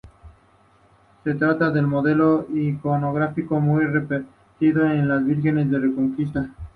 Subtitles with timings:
[1.23, 6.49] Se trata de un modelo iconográfico muy repetido en las vírgenes de la Reconquista.